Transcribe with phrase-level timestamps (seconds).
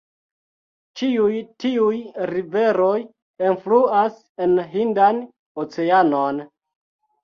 [1.01, 1.99] Ĉiuj tiuj
[2.33, 2.97] riveroj
[3.53, 5.25] enfluas en Hindan
[5.67, 6.47] Oceanon.